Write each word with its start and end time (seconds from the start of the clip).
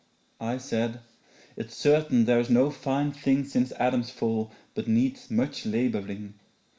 I 0.39 0.57
said, 0.57 1.01
'It's 1.55 1.75
certain 1.75 2.25
there 2.25 2.39
is 2.39 2.49
no 2.49 2.71
fine 2.71 3.11
thing 3.11 3.43
Since 3.45 3.71
Adam's 3.73 4.09
fall 4.09 4.51
but 4.73 4.87
needs 4.87 5.29
much 5.29 5.63
labouring. 5.63 6.33